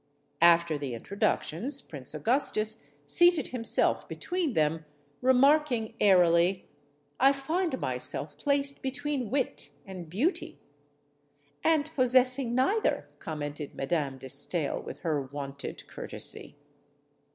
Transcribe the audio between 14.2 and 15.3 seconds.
Stael, with her